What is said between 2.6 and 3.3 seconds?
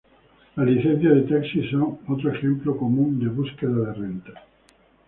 común de